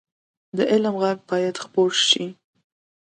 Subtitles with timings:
[0.57, 2.25] د علم غږ باید خپور شي